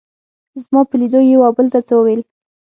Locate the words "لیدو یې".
1.01-1.31